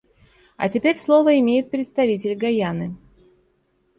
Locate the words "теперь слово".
0.67-1.39